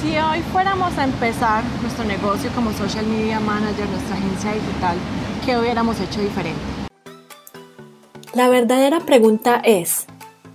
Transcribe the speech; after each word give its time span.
Si 0.00 0.16
hoy 0.16 0.42
fuéramos 0.52 0.96
a 0.96 1.02
empezar 1.02 1.64
nuestro 1.82 2.04
negocio 2.04 2.50
como 2.54 2.72
social 2.72 3.04
media 3.04 3.40
manager, 3.40 3.88
nuestra 3.88 4.14
agencia 4.14 4.52
digital, 4.52 4.96
¿qué 5.44 5.58
hubiéramos 5.58 5.98
hecho 5.98 6.20
diferente? 6.20 6.60
La 8.32 8.48
verdadera 8.48 9.00
pregunta 9.00 9.60
es, 9.64 10.06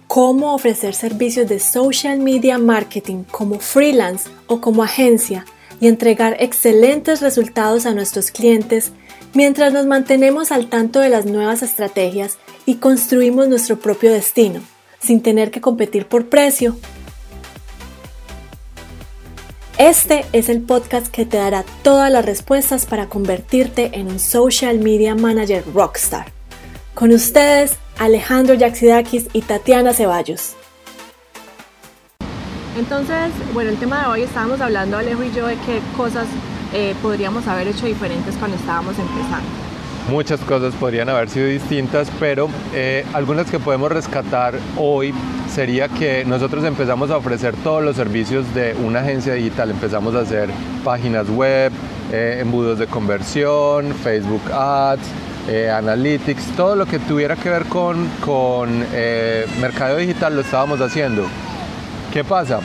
¿cómo 0.07 0.53
ofrecer 0.53 0.95
servicios 0.95 1.49
de 1.49 1.59
social 1.59 2.19
media 2.19 2.57
marketing 2.57 3.23
como 3.23 3.59
freelance 3.59 4.29
o 4.47 4.61
como 4.61 4.81
agencia 4.81 5.43
y 5.81 5.87
entregar 5.87 6.37
excelentes 6.39 7.19
resultados 7.19 7.85
a 7.85 7.93
nuestros 7.93 8.31
clientes 8.31 8.93
mientras 9.33 9.73
nos 9.73 9.85
mantenemos 9.85 10.53
al 10.53 10.69
tanto 10.69 11.01
de 11.01 11.09
las 11.09 11.25
nuevas 11.25 11.63
estrategias 11.63 12.37
y 12.65 12.75
construimos 12.75 13.49
nuestro 13.49 13.77
propio 13.77 14.13
destino, 14.13 14.61
sin 15.01 15.21
tener 15.21 15.51
que 15.51 15.59
competir 15.59 16.05
por 16.05 16.29
precio 16.29 16.77
este 19.77 20.25
es 20.33 20.49
el 20.49 20.61
podcast 20.61 21.07
que 21.07 21.25
te 21.25 21.37
dará 21.37 21.63
todas 21.81 22.11
las 22.11 22.23
respuestas 22.23 22.85
para 22.85 23.07
convertirte 23.07 23.91
en 23.93 24.07
un 24.07 24.19
social 24.19 24.79
media 24.79 25.15
manager 25.15 25.63
rockstar. 25.73 26.27
Con 26.93 27.11
ustedes, 27.11 27.77
Alejandro 27.97 28.53
Yaxidakis 28.53 29.27
y 29.33 29.41
Tatiana 29.41 29.93
Ceballos. 29.93 30.55
Entonces, 32.77 33.31
bueno, 33.53 33.71
el 33.71 33.77
tema 33.77 34.01
de 34.01 34.07
hoy 34.07 34.21
estábamos 34.23 34.61
hablando, 34.61 34.97
Alejo 34.97 35.23
y 35.23 35.31
yo, 35.31 35.47
de 35.47 35.55
qué 35.57 35.79
cosas 35.97 36.27
eh, 36.73 36.95
podríamos 37.01 37.47
haber 37.47 37.67
hecho 37.67 37.85
diferentes 37.85 38.35
cuando 38.35 38.57
estábamos 38.57 38.97
empezando. 38.97 39.72
Muchas 40.09 40.41
cosas 40.41 40.73
podrían 40.75 41.07
haber 41.07 41.29
sido 41.29 41.47
distintas, 41.47 42.09
pero 42.19 42.49
eh, 42.73 43.05
algunas 43.13 43.49
que 43.49 43.57
podemos 43.57 43.89
rescatar 43.89 44.59
hoy 44.77 45.13
sería 45.49 45.87
que 45.87 46.25
nosotros 46.25 46.65
empezamos 46.65 47.09
a 47.09 47.15
ofrecer 47.17 47.55
todos 47.63 47.81
los 47.81 47.95
servicios 47.95 48.53
de 48.53 48.75
una 48.83 48.99
agencia 48.99 49.33
digital. 49.33 49.71
Empezamos 49.71 50.13
a 50.15 50.19
hacer 50.19 50.49
páginas 50.83 51.29
web, 51.29 51.71
eh, 52.11 52.39
embudos 52.41 52.79
de 52.79 52.87
conversión, 52.87 53.93
Facebook 53.93 54.41
Ads, 54.51 55.07
eh, 55.47 55.69
Analytics, 55.69 56.47
todo 56.57 56.75
lo 56.75 56.85
que 56.85 56.99
tuviera 56.99 57.37
que 57.37 57.49
ver 57.49 57.63
con, 57.65 58.09
con 58.25 58.79
mercado 59.61 59.97
digital 59.97 60.35
lo 60.35 60.41
estábamos 60.41 60.81
haciendo. 60.81 61.25
¿Qué 62.11 62.25
pasa? 62.25 62.59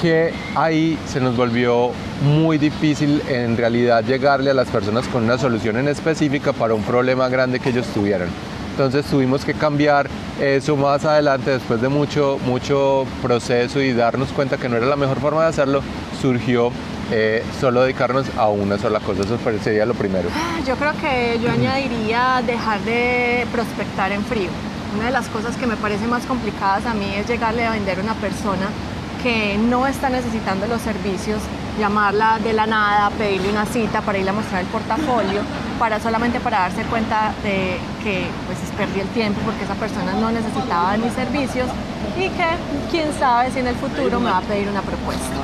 Que 0.00 0.32
ahí 0.54 0.98
se 1.06 1.20
nos 1.20 1.36
volvió 1.36 1.92
muy 2.22 2.58
difícil 2.58 3.22
en 3.28 3.56
realidad 3.56 4.04
llegarle 4.04 4.50
a 4.50 4.54
las 4.54 4.68
personas 4.68 5.06
con 5.08 5.24
una 5.24 5.38
solución 5.38 5.76
en 5.76 5.88
específica 5.88 6.52
para 6.52 6.74
un 6.74 6.82
problema 6.82 7.28
grande 7.28 7.60
que 7.60 7.70
ellos 7.70 7.86
tuvieran. 7.88 8.28
Entonces 8.70 9.06
tuvimos 9.06 9.44
que 9.44 9.54
cambiar 9.54 10.08
eso 10.40 10.76
más 10.76 11.04
adelante, 11.04 11.52
después 11.52 11.80
de 11.80 11.88
mucho, 11.88 12.38
mucho 12.44 13.06
proceso 13.22 13.80
y 13.80 13.92
darnos 13.92 14.30
cuenta 14.30 14.56
que 14.56 14.68
no 14.68 14.76
era 14.76 14.86
la 14.86 14.96
mejor 14.96 15.20
forma 15.20 15.42
de 15.42 15.48
hacerlo, 15.48 15.80
surgió 16.20 16.72
eh, 17.12 17.44
solo 17.60 17.82
dedicarnos 17.82 18.26
a 18.36 18.48
una 18.48 18.76
sola 18.78 18.98
cosa. 18.98 19.22
Eso 19.22 19.38
sería 19.62 19.86
lo 19.86 19.94
primero. 19.94 20.28
Ah, 20.34 20.60
yo 20.66 20.74
creo 20.74 20.92
que 21.00 21.38
yo 21.40 21.50
añadiría 21.50 22.42
dejar 22.44 22.80
de 22.80 23.46
prospectar 23.52 24.10
en 24.10 24.24
frío. 24.24 24.48
Una 24.96 25.06
de 25.06 25.12
las 25.12 25.28
cosas 25.28 25.56
que 25.56 25.66
me 25.66 25.76
parece 25.76 26.06
más 26.06 26.24
complicadas 26.26 26.86
a 26.86 26.94
mí 26.94 27.12
es 27.16 27.28
llegarle 27.28 27.64
a 27.64 27.72
vender 27.72 27.98
a 28.00 28.02
una 28.02 28.14
persona 28.14 28.68
que 29.22 29.56
no 29.56 29.86
está 29.86 30.08
necesitando 30.08 30.66
los 30.66 30.82
servicios, 30.82 31.40
llamarla 31.78 32.38
de 32.38 32.52
la 32.52 32.66
nada, 32.66 33.10
pedirle 33.10 33.50
una 33.50 33.66
cita 33.66 34.00
para 34.00 34.18
irle 34.18 34.30
a 34.30 34.34
mostrar 34.34 34.60
el 34.60 34.66
portafolio, 34.68 35.42
para 35.78 36.00
solamente 36.00 36.40
para 36.40 36.60
darse 36.60 36.82
cuenta 36.84 37.32
de 37.42 37.78
que 38.02 38.26
pues 38.46 38.58
perdí 38.76 39.00
el 39.00 39.08
tiempo 39.08 39.40
porque 39.44 39.64
esa 39.64 39.74
persona 39.74 40.12
no 40.14 40.30
necesitaba 40.30 40.92
de 40.92 40.98
mis 40.98 41.12
servicios 41.12 41.68
y 42.16 42.28
que 42.28 42.46
quién 42.90 43.12
sabe 43.18 43.50
si 43.50 43.60
en 43.60 43.68
el 43.68 43.76
futuro 43.76 44.20
me 44.20 44.30
va 44.30 44.38
a 44.38 44.42
pedir 44.42 44.68
una 44.68 44.82
propuesta. 44.82 45.34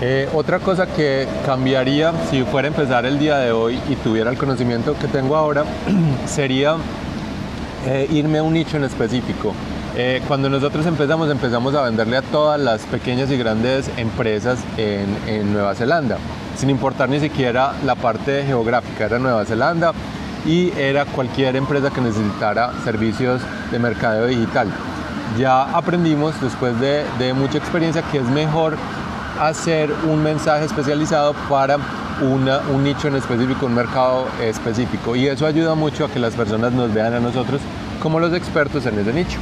Eh, 0.00 0.28
otra 0.34 0.58
cosa 0.58 0.86
que 0.86 1.28
cambiaría 1.46 2.12
si 2.28 2.42
fuera 2.42 2.66
a 2.66 2.70
empezar 2.70 3.06
el 3.06 3.20
día 3.20 3.38
de 3.38 3.52
hoy 3.52 3.78
y 3.88 3.94
tuviera 3.94 4.30
el 4.30 4.36
conocimiento 4.36 4.98
que 4.98 5.06
tengo 5.06 5.36
ahora 5.36 5.64
sería 6.26 6.76
eh, 7.86 8.08
irme 8.10 8.38
a 8.38 8.42
un 8.42 8.52
nicho 8.52 8.76
en 8.76 8.84
específico. 8.84 9.54
Eh, 9.94 10.22
cuando 10.26 10.48
nosotros 10.48 10.86
empezamos, 10.86 11.28
empezamos 11.30 11.74
a 11.74 11.82
venderle 11.82 12.16
a 12.16 12.22
todas 12.22 12.58
las 12.58 12.80
pequeñas 12.86 13.30
y 13.30 13.36
grandes 13.36 13.90
empresas 13.98 14.58
en, 14.78 15.52
Nueva 15.52 15.74
Zelanda, 15.74 16.16
sin 16.56 16.70
importar 16.70 17.10
ni 17.10 17.20
siquiera 17.20 17.74
la 17.84 17.94
parte 17.94 18.42
geográfica, 18.44 19.04
era 19.04 19.18
Nueva 19.18 19.44
Zelanda 19.44 19.92
y 20.46 20.72
era 20.78 21.04
cualquier 21.04 21.56
empresa 21.56 21.90
que 21.90 22.00
necesitara 22.00 22.72
servicios 22.84 23.42
de 23.70 23.78
mercadeo 23.78 24.26
digital. 24.26 24.68
Ya 25.38 25.64
aprendimos 25.64 26.40
después 26.40 26.72
de, 26.80 27.04
mucha 27.34 27.58
experiencia 27.58 28.00
que 28.10 28.18
es 28.18 28.24
mejor 28.24 28.78
hacer 29.38 29.92
un 30.10 30.22
mensaje 30.22 30.64
especializado 30.64 31.34
para 31.50 31.76
un 32.22 32.82
nicho 32.82 33.08
en 33.08 33.16
específico, 33.16 33.66
un 33.66 33.74
mercado 33.74 34.26
específico. 34.40 35.16
Y 35.16 35.26
eso 35.26 35.44
ayuda 35.44 35.74
mucho 35.74 36.06
a 36.06 36.08
que 36.08 36.18
las 36.18 36.34
personas 36.34 36.72
nos 36.72 36.94
vean 36.94 37.12
a 37.12 37.20
nosotros 37.20 37.60
como 38.00 38.20
los 38.20 38.32
expertos 38.32 38.86
en 38.86 38.98
ese 38.98 39.12
nicho. 39.12 39.38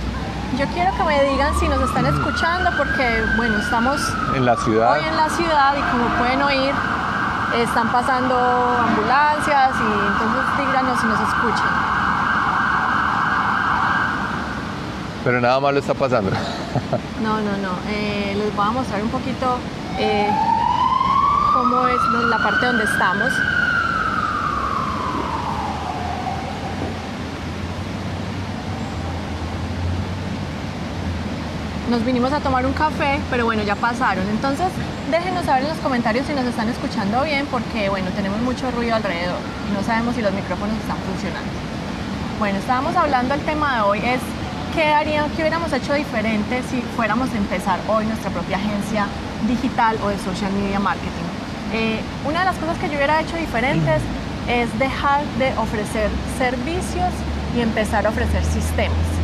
Yo 0.59 0.66
quiero 0.75 0.91
que 0.97 1.05
me 1.05 1.25
digan 1.25 1.55
si 1.59 1.69
nos 1.69 1.81
están 1.81 2.06
escuchando 2.06 2.71
porque, 2.77 3.25
bueno, 3.37 3.59
estamos 3.59 4.00
en 4.34 4.44
la 4.44 4.56
ciudad. 4.56 4.93
Hoy 4.93 5.05
en 5.06 5.16
la 5.16 5.28
ciudad 5.31 5.75
y 5.77 5.81
como 5.91 6.05
pueden 6.19 6.43
oír, 6.43 6.75
están 7.56 7.91
pasando 7.93 8.34
ambulancias 8.37 9.71
y 9.75 10.06
entonces 10.12 10.66
díganos 10.66 11.00
si 11.00 11.06
nos 11.06 11.21
escuchan. 11.21 11.71
Pero 15.25 15.41
nada 15.41 15.60
malo 15.60 15.78
está 15.78 15.94
pasando. 15.94 16.31
no, 17.22 17.41
no, 17.41 17.56
no. 17.59 17.71
Eh, 17.89 18.34
les 18.37 18.55
voy 18.56 18.66
a 18.66 18.71
mostrar 18.71 19.03
un 19.03 19.10
poquito 19.10 19.56
eh, 19.99 20.31
cómo 21.55 21.87
es 21.87 22.00
la 22.28 22.39
parte 22.39 22.66
donde 22.66 22.84
estamos. 22.84 23.33
Nos 31.91 32.05
vinimos 32.05 32.33
a 32.33 32.39
tomar 32.39 32.65
un 32.65 32.73
café, 32.73 33.19
pero 33.31 33.45
bueno, 33.45 33.65
ya 33.65 33.75
pasaron. 33.75 34.25
Entonces, 34.31 34.69
déjenos 35.11 35.45
saber 35.45 35.65
en 35.65 35.71
los 35.71 35.78
comentarios 35.78 36.25
si 36.25 36.33
nos 36.33 36.45
están 36.45 36.69
escuchando 36.69 37.23
bien, 37.25 37.47
porque 37.47 37.89
bueno, 37.89 38.11
tenemos 38.15 38.41
mucho 38.43 38.71
ruido 38.71 38.95
alrededor 38.95 39.41
y 39.69 39.75
no 39.75 39.83
sabemos 39.83 40.15
si 40.15 40.23
los 40.23 40.33
micrófonos 40.33 40.77
están 40.78 40.97
funcionando. 40.99 41.51
Bueno, 42.39 42.59
estábamos 42.59 42.95
hablando, 42.97 43.34
el 43.34 43.41
tema 43.41 43.77
de 43.77 43.81
hoy 43.83 43.99
es 43.99 44.21
qué 44.75 44.84
harían, 44.84 45.28
qué 45.31 45.43
hubiéramos 45.43 45.73
hecho 45.73 45.93
diferente 45.95 46.62
si 46.71 46.81
fuéramos 46.97 47.28
a 47.34 47.37
empezar 47.37 47.81
hoy 47.89 48.07
nuestra 48.07 48.31
propia 48.31 48.57
agencia 48.57 49.07
digital 49.49 49.99
o 50.05 50.09
de 50.09 50.19
social 50.19 50.53
media 50.53 50.78
marketing. 50.78 51.27
Eh, 51.72 52.01
una 52.25 52.41
de 52.41 52.45
las 52.47 52.57
cosas 52.57 52.78
que 52.78 52.89
yo 52.89 52.95
hubiera 52.95 53.21
hecho 53.21 53.37
diferentes 53.37 54.01
es 54.49 54.78
dejar 54.78 55.25
de 55.39 55.53
ofrecer 55.59 56.09
servicios 56.39 57.11
y 57.57 57.61
empezar 57.61 58.07
a 58.07 58.11
ofrecer 58.11 58.45
sistemas. 58.45 59.19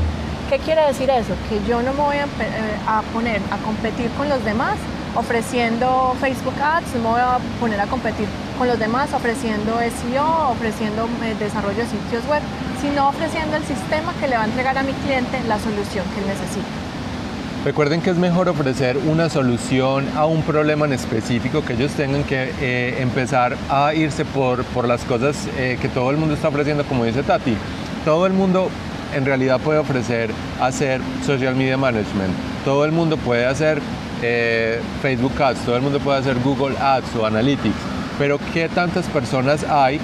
¿Qué 0.48 0.60
quiere 0.60 0.86
decir 0.86 1.10
eso? 1.10 1.34
Que 1.48 1.58
yo 1.68 1.82
no 1.82 1.92
me 1.92 2.00
voy 2.00 2.16
a, 2.18 3.02
poner 3.12 3.40
a 3.50 3.56
competir 3.64 4.08
con 4.10 4.28
los 4.28 4.44
demás 4.44 4.76
ofreciendo 5.16 6.14
Facebook 6.20 6.54
Ads, 6.62 6.94
no 6.94 7.00
me 7.00 7.08
voy 7.08 7.20
a 7.20 7.38
poner 7.58 7.80
a 7.80 7.86
competir 7.86 8.28
con 8.56 8.68
los 8.68 8.78
demás 8.78 9.12
ofreciendo 9.12 9.72
SEO, 9.78 10.50
ofreciendo 10.50 11.08
eh, 11.24 11.34
desarrollo 11.40 11.78
de 11.78 11.86
sitios 11.86 12.24
web, 12.28 12.42
sino 12.80 13.08
ofreciendo 13.08 13.56
el 13.56 13.64
sistema 13.64 14.12
que 14.20 14.28
le 14.28 14.36
va 14.36 14.42
a 14.42 14.46
entregar 14.46 14.78
a 14.78 14.84
mi 14.84 14.92
cliente 14.92 15.40
la 15.48 15.58
solución 15.58 16.04
que 16.14 16.20
él 16.20 16.26
necesita. 16.28 16.66
Recuerden 17.64 18.00
que 18.00 18.10
es 18.10 18.16
mejor 18.16 18.48
ofrecer 18.48 18.96
una 18.98 19.28
solución 19.28 20.06
a 20.14 20.26
un 20.26 20.42
problema 20.42 20.86
en 20.86 20.92
específico, 20.92 21.64
que 21.64 21.72
ellos 21.72 21.90
tengan 21.94 22.22
que 22.22 22.52
eh, 22.60 22.98
empezar 23.00 23.56
a 23.68 23.94
irse 23.94 24.24
por, 24.24 24.62
por 24.66 24.86
las 24.86 25.02
cosas 25.04 25.48
eh, 25.58 25.76
que 25.82 25.88
todo 25.88 26.12
el 26.12 26.18
mundo 26.18 26.34
está 26.34 26.46
ofreciendo, 26.46 26.84
como 26.84 27.04
dice 27.04 27.24
Tati. 27.24 27.56
Todo 28.04 28.26
el 28.26 28.34
mundo 28.34 28.70
en 29.14 29.24
realidad 29.24 29.60
puede 29.60 29.78
ofrecer 29.78 30.30
hacer 30.60 31.00
social 31.24 31.54
media 31.54 31.76
management. 31.76 32.34
Todo 32.64 32.84
el 32.84 32.92
mundo 32.92 33.16
puede 33.16 33.46
hacer 33.46 33.80
eh, 34.22 34.80
Facebook 35.02 35.40
Ads, 35.40 35.60
todo 35.60 35.76
el 35.76 35.82
mundo 35.82 36.00
puede 36.00 36.18
hacer 36.18 36.36
Google 36.40 36.76
Ads 36.78 37.14
o 37.16 37.26
Analytics, 37.26 37.76
pero 38.18 38.38
¿qué 38.52 38.68
tantas 38.68 39.06
personas 39.06 39.64
hay 39.64 40.00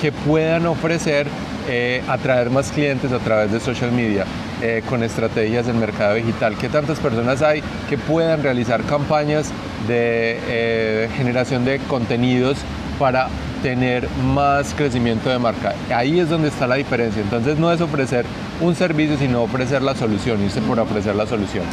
que 0.00 0.10
puedan 0.10 0.66
ofrecer 0.66 1.26
eh, 1.68 2.02
atraer 2.08 2.50
más 2.50 2.72
clientes 2.72 3.12
a 3.12 3.18
través 3.18 3.52
de 3.52 3.60
social 3.60 3.92
media 3.92 4.24
eh, 4.62 4.82
con 4.88 5.02
estrategias 5.02 5.68
en 5.68 5.78
mercado 5.78 6.14
digital? 6.14 6.56
¿Qué 6.56 6.68
tantas 6.68 6.98
personas 6.98 7.42
hay 7.42 7.62
que 7.88 7.98
puedan 7.98 8.42
realizar 8.42 8.82
campañas 8.84 9.50
de 9.86 11.08
generación 11.16 11.64
de 11.64 11.78
contenidos 11.88 12.58
para 12.98 13.28
tener 13.62 14.08
más 14.34 14.74
crecimiento 14.74 15.30
de 15.30 15.38
marca. 15.38 15.74
Ahí 15.94 16.20
es 16.20 16.28
donde 16.28 16.48
está 16.48 16.66
la 16.66 16.74
diferencia. 16.74 17.22
Entonces 17.22 17.58
no 17.58 17.72
es 17.72 17.80
ofrecer 17.80 18.26
un 18.60 18.74
servicio, 18.74 19.16
sino 19.16 19.42
ofrecer 19.42 19.82
la 19.82 19.94
solución, 19.94 20.42
irse 20.42 20.60
por 20.60 20.78
ofrecer 20.80 21.14
la 21.14 21.26
solución. 21.26 21.64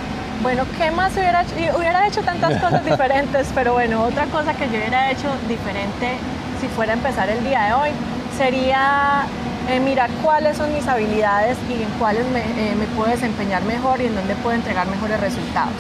Bueno, 0.42 0.64
¿qué 0.78 0.92
más 0.92 1.12
hubiera 1.14 1.42
hecho? 1.42 1.54
Hubiera 1.78 2.08
hecho 2.08 2.22
tantas 2.22 2.62
cosas 2.64 2.86
diferentes, 2.86 3.50
pero 3.54 3.74
bueno, 3.74 4.04
otra 4.04 4.26
cosa 4.26 4.54
que 4.54 4.66
yo 4.66 4.78
hubiera 4.78 5.12
hecho 5.12 5.28
diferente 5.48 6.18
si 6.62 6.68
fuera 6.68 6.94
a 6.94 6.96
empezar 6.96 7.30
el 7.30 7.44
día 7.44 7.64
de 7.66 7.74
hoy 7.74 7.90
sería 8.38 9.24
eh, 9.70 9.80
mirar 9.80 10.10
cuáles 10.24 10.58
son 10.58 10.74
mis 10.74 10.88
habilidades 10.88 11.58
y 11.70 11.84
en 11.84 11.90
cuáles 12.00 12.26
me, 12.32 12.40
eh, 12.40 12.76
me 12.78 12.86
puedo 12.96 13.10
desempeñar 13.10 13.64
mejor 13.64 14.02
y 14.02 14.06
en 14.06 14.16
dónde 14.16 14.36
puedo 14.36 14.56
entregar 14.56 14.88
mejores 14.88 15.20
resultados. 15.20 15.74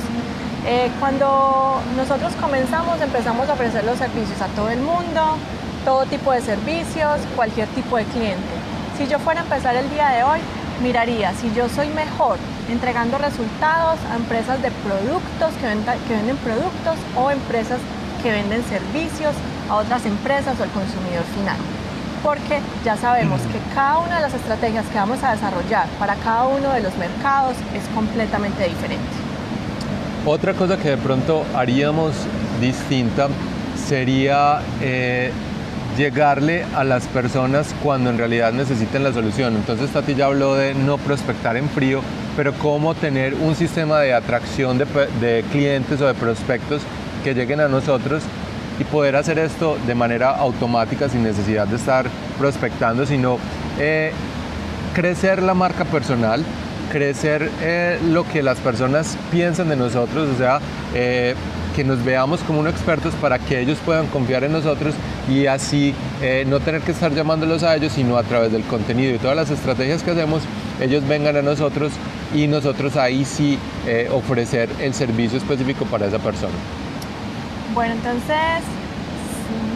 Eh, 0.65 0.91
cuando 0.99 1.81
nosotros 1.95 2.33
comenzamos, 2.39 3.01
empezamos 3.01 3.47
a 3.49 3.53
ofrecer 3.53 3.83
los 3.85 3.97
servicios 3.97 4.41
a 4.41 4.47
todo 4.47 4.69
el 4.69 4.79
mundo, 4.79 5.37
todo 5.85 6.05
tipo 6.05 6.31
de 6.31 6.41
servicios, 6.41 7.19
cualquier 7.35 7.67
tipo 7.69 7.97
de 7.97 8.03
cliente. 8.05 8.55
Si 8.97 9.07
yo 9.07 9.19
fuera 9.19 9.41
a 9.41 9.43
empezar 9.43 9.75
el 9.75 9.89
día 9.89 10.09
de 10.09 10.23
hoy, 10.23 10.39
miraría 10.83 11.33
si 11.33 11.53
yo 11.53 11.69
soy 11.69 11.87
mejor 11.89 12.37
entregando 12.69 13.17
resultados 13.17 13.97
a 14.11 14.15
empresas 14.15 14.61
de 14.61 14.71
productos 14.71 15.53
que, 15.61 16.07
que 16.07 16.13
venden 16.13 16.37
productos 16.37 16.95
o 17.15 17.31
empresas 17.31 17.79
que 18.21 18.31
venden 18.31 18.63
servicios 18.65 19.33
a 19.69 19.75
otras 19.75 20.05
empresas 20.05 20.59
o 20.59 20.63
al 20.63 20.69
consumidor 20.71 21.23
final. 21.35 21.57
Porque 22.21 22.59
ya 22.83 22.97
sabemos 22.97 23.39
que 23.43 23.59
cada 23.73 23.99
una 23.99 24.17
de 24.17 24.21
las 24.21 24.33
estrategias 24.33 24.85
que 24.87 24.97
vamos 24.97 25.23
a 25.23 25.31
desarrollar 25.31 25.87
para 25.97 26.15
cada 26.15 26.47
uno 26.47 26.73
de 26.73 26.81
los 26.81 26.95
mercados 26.97 27.55
es 27.73 27.83
completamente 27.95 28.67
diferente. 28.67 29.28
Otra 30.25 30.53
cosa 30.53 30.77
que 30.77 30.89
de 30.89 30.97
pronto 30.97 31.45
haríamos 31.55 32.13
distinta 32.59 33.29
sería 33.87 34.59
eh, 34.81 35.31
llegarle 35.97 36.65
a 36.75 36.83
las 36.83 37.07
personas 37.07 37.73
cuando 37.81 38.09
en 38.09 38.17
realidad 38.17 38.51
necesiten 38.51 39.03
la 39.03 39.13
solución. 39.13 39.55
Entonces 39.55 39.89
Tati 39.91 40.15
ya 40.15 40.25
habló 40.25 40.55
de 40.55 40.73
no 40.75 40.97
prospectar 40.97 41.55
en 41.57 41.69
frío, 41.69 42.01
pero 42.35 42.53
cómo 42.53 42.95
tener 42.95 43.33
un 43.33 43.55
sistema 43.55 43.99
de 43.99 44.13
atracción 44.13 44.77
de, 44.77 45.43
clientes 45.51 46.01
o 46.01 46.07
de 46.07 46.13
prospectos 46.13 46.81
que 47.23 47.33
lleguen 47.33 47.61
a 47.61 47.67
nosotros 47.67 48.23
y 48.79 48.83
poder 48.83 49.15
hacer 49.15 49.39
esto 49.39 49.77
de 49.87 49.95
manera 49.95 50.29
automática 50.29 51.09
sin 51.09 51.23
necesidad 51.23 51.67
de 51.67 51.77
estar 51.77 52.05
prospectando, 52.37 53.05
sino 53.05 53.37
eh, 53.77 54.11
crecer 54.93 55.41
la 55.43 55.53
marca 55.53 55.85
personal, 55.85 56.43
crecer 56.89 57.49
eh, 57.61 57.99
lo 58.03 58.27
que 58.27 58.43
las 58.43 58.57
personas 58.57 59.17
piensan 59.31 59.69
de 59.69 59.75
nosotros, 59.75 60.29
o 60.33 60.37
sea, 60.37 60.59
eh, 60.93 61.35
que 61.75 61.83
nos 61.83 62.03
veamos 62.03 62.41
como 62.41 62.59
unos 62.59 62.73
expertos 62.73 63.13
para 63.15 63.39
que 63.39 63.61
ellos 63.61 63.77
puedan 63.85 64.07
confiar 64.07 64.43
en 64.43 64.51
nosotros 64.51 64.93
y 65.29 65.45
así 65.45 65.93
eh, 66.21 66.43
no 66.47 66.59
tener 66.59 66.81
que 66.81 66.91
estar 66.91 67.13
llamándolos 67.13 67.63
a 67.63 67.75
ellos, 67.75 67.93
sino 67.93 68.17
a 68.17 68.23
través 68.23 68.51
del 68.51 68.63
contenido 68.63 69.15
y 69.15 69.19
todas 69.19 69.37
las 69.37 69.49
estrategias 69.49 70.03
que 70.03 70.11
hacemos, 70.11 70.41
ellos 70.81 71.07
vengan 71.07 71.37
a 71.37 71.41
nosotros 71.41 71.93
y 72.35 72.47
nosotros 72.47 72.95
ahí 72.97 73.25
sí 73.25 73.57
ofrecer 74.13 74.69
el 74.79 74.93
servicio 74.93 75.39
específico 75.39 75.83
para 75.85 76.05
esa 76.05 76.19
persona. 76.19 76.53
Bueno, 77.73 77.93
entonces, 77.93 78.61